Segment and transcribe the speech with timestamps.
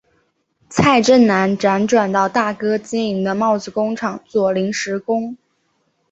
[0.67, 5.37] 蔡振南辗转到大哥经营的帽子工厂做临时工。